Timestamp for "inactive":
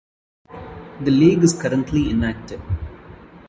2.09-2.61